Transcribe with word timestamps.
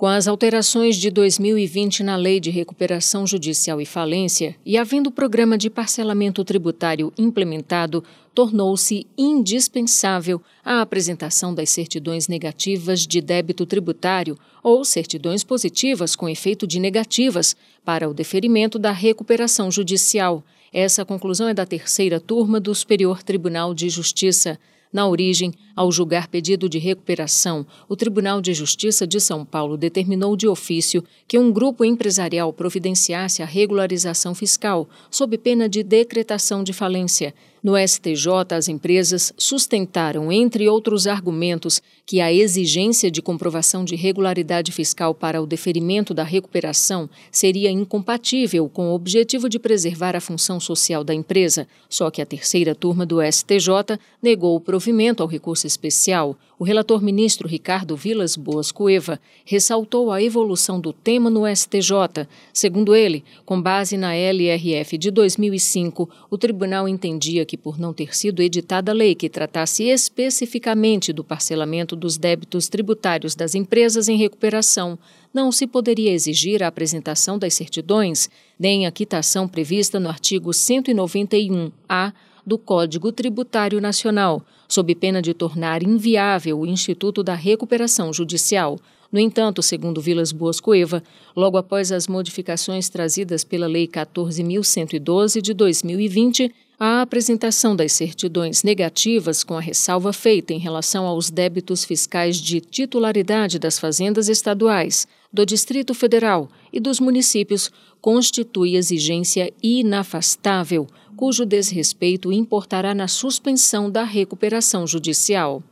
Com 0.00 0.06
as 0.06 0.26
alterações 0.26 0.96
de 0.96 1.10
2020 1.10 2.02
na 2.02 2.16
Lei 2.16 2.40
de 2.40 2.48
Recuperação 2.48 3.26
Judicial 3.26 3.82
e 3.82 3.84
Falência 3.84 4.56
e 4.64 4.78
havendo 4.78 5.08
o 5.08 5.12
programa 5.12 5.58
de 5.58 5.68
parcelamento 5.68 6.42
tributário 6.42 7.12
implementado, 7.18 8.02
tornou-se 8.34 9.06
indispensável 9.18 10.40
a 10.64 10.80
apresentação 10.80 11.54
das 11.54 11.68
certidões 11.68 12.28
negativas 12.28 13.06
de 13.06 13.20
débito 13.20 13.66
tributário 13.66 14.38
ou 14.62 14.86
certidões 14.86 15.44
positivas 15.44 16.16
com 16.16 16.30
efeito 16.30 16.66
de 16.66 16.80
negativas 16.80 17.54
para 17.84 18.08
o 18.08 18.14
deferimento 18.14 18.78
da 18.78 18.92
recuperação 18.92 19.70
judicial. 19.70 20.42
Essa 20.72 21.04
conclusão 21.04 21.46
é 21.46 21.52
da 21.52 21.66
terceira 21.66 22.18
turma 22.18 22.58
do 22.58 22.74
Superior 22.74 23.22
Tribunal 23.22 23.74
de 23.74 23.90
Justiça. 23.90 24.58
Na 24.92 25.06
origem, 25.06 25.52
ao 25.76 25.92
julgar 25.92 26.26
pedido 26.26 26.68
de 26.68 26.78
recuperação, 26.78 27.64
o 27.88 27.94
Tribunal 27.94 28.40
de 28.40 28.52
Justiça 28.52 29.06
de 29.06 29.20
São 29.20 29.44
Paulo 29.44 29.76
determinou 29.76 30.36
de 30.36 30.48
ofício 30.48 31.04
que 31.28 31.38
um 31.38 31.52
grupo 31.52 31.84
empresarial 31.84 32.52
providenciasse 32.52 33.40
a 33.40 33.46
regularização 33.46 34.34
fiscal, 34.34 34.88
sob 35.08 35.38
pena 35.38 35.68
de 35.68 35.84
decretação 35.84 36.64
de 36.64 36.72
falência. 36.72 37.32
No 37.62 37.76
STJ, 37.76 38.54
as 38.56 38.68
empresas 38.68 39.34
sustentaram, 39.36 40.32
entre 40.32 40.66
outros 40.66 41.06
argumentos, 41.06 41.82
que 42.06 42.18
a 42.18 42.32
exigência 42.32 43.10
de 43.10 43.20
comprovação 43.20 43.84
de 43.84 43.94
regularidade 43.96 44.72
fiscal 44.72 45.14
para 45.14 45.42
o 45.42 45.46
deferimento 45.46 46.14
da 46.14 46.24
recuperação 46.24 47.08
seria 47.30 47.70
incompatível 47.70 48.66
com 48.66 48.90
o 48.90 48.94
objetivo 48.94 49.46
de 49.46 49.58
preservar 49.58 50.16
a 50.16 50.20
função 50.20 50.58
social 50.58 51.04
da 51.04 51.14
empresa. 51.14 51.68
Só 51.86 52.10
que 52.10 52.22
a 52.22 52.26
terceira 52.26 52.74
turma 52.74 53.04
do 53.04 53.18
STJ 53.22 53.98
negou 54.22 54.56
o 54.56 54.60
provimento 54.60 55.22
ao 55.22 55.28
recurso 55.28 55.66
especial, 55.66 56.38
o 56.60 56.64
relator 56.64 57.00
ministro 57.00 57.48
Ricardo 57.48 57.96
Vilas 57.96 58.36
Boas 58.36 58.70
Cueva 58.70 59.18
ressaltou 59.46 60.12
a 60.12 60.22
evolução 60.22 60.78
do 60.78 60.92
tema 60.92 61.30
no 61.30 61.46
STJ. 61.46 62.28
Segundo 62.52 62.94
ele, 62.94 63.24
com 63.46 63.62
base 63.62 63.96
na 63.96 64.14
LRF 64.14 64.98
de 64.98 65.10
2005, 65.10 66.06
o 66.28 66.36
tribunal 66.36 66.86
entendia 66.86 67.46
que, 67.50 67.56
por 67.56 67.80
não 67.80 67.92
ter 67.92 68.14
sido 68.14 68.42
editada 68.42 68.92
a 68.92 68.94
lei 68.94 69.12
que 69.12 69.28
tratasse 69.28 69.82
especificamente 69.82 71.12
do 71.12 71.24
parcelamento 71.24 71.96
dos 71.96 72.16
débitos 72.16 72.68
tributários 72.68 73.34
das 73.34 73.56
empresas 73.56 74.08
em 74.08 74.16
recuperação, 74.16 74.96
não 75.34 75.50
se 75.50 75.66
poderia 75.66 76.12
exigir 76.12 76.62
a 76.62 76.68
apresentação 76.68 77.36
das 77.36 77.54
certidões, 77.54 78.30
nem 78.56 78.86
a 78.86 78.92
quitação 78.92 79.48
prevista 79.48 79.98
no 79.98 80.08
artigo 80.08 80.50
191-A 80.50 82.12
do 82.46 82.56
Código 82.56 83.10
Tributário 83.10 83.80
Nacional, 83.80 84.46
sob 84.68 84.94
pena 84.94 85.20
de 85.20 85.34
tornar 85.34 85.82
inviável 85.82 86.60
o 86.60 86.66
Instituto 86.66 87.20
da 87.20 87.34
Recuperação 87.34 88.12
Judicial. 88.12 88.78
No 89.10 89.18
entanto, 89.18 89.60
segundo 89.60 90.00
Vilas 90.00 90.30
Boas 90.30 90.60
Cueva, 90.60 91.02
logo 91.34 91.58
após 91.58 91.90
as 91.90 92.06
modificações 92.06 92.88
trazidas 92.88 93.42
pela 93.42 93.66
Lei 93.66 93.88
14.112 93.88 95.42
de 95.42 95.52
2020, 95.52 96.54
a 96.82 97.02
apresentação 97.02 97.76
das 97.76 97.92
certidões 97.92 98.62
negativas 98.62 99.44
com 99.44 99.54
a 99.54 99.60
ressalva 99.60 100.14
feita 100.14 100.54
em 100.54 100.58
relação 100.58 101.04
aos 101.04 101.28
débitos 101.28 101.84
fiscais 101.84 102.38
de 102.38 102.58
titularidade 102.58 103.58
das 103.58 103.78
fazendas 103.78 104.30
estaduais, 104.30 105.06
do 105.30 105.44
Distrito 105.44 105.92
Federal 105.92 106.48
e 106.72 106.80
dos 106.80 106.98
municípios 106.98 107.70
constitui 108.00 108.76
exigência 108.76 109.52
inafastável 109.62 110.86
cujo 111.14 111.44
desrespeito 111.44 112.32
importará 112.32 112.94
na 112.94 113.06
suspensão 113.06 113.90
da 113.90 114.02
recuperação 114.02 114.86
judicial. 114.86 115.62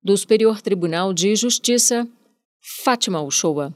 Do 0.00 0.16
Superior 0.16 0.62
Tribunal 0.62 1.12
de 1.12 1.34
Justiça, 1.34 2.06
Fátima 2.84 3.20
Uchoa. 3.20 3.74